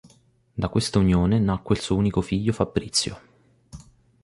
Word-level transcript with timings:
Da 0.57 0.67
questa 0.67 0.97
unione 0.97 1.37
nacque 1.37 1.75
il 1.75 1.81
suo 1.83 1.95
unico 1.95 2.21
figlio 2.21 2.53
Fabrizio. 2.53 3.21